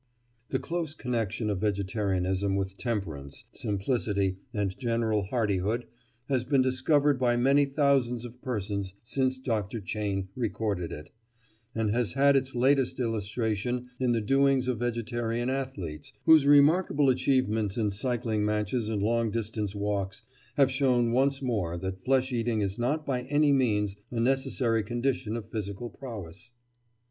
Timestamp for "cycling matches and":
17.91-19.03